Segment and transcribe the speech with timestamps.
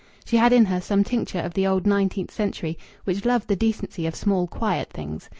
[0.25, 4.07] She had in her some tincture of the old nineteenth century, which loved the decency
[4.07, 5.29] of small, quiet things.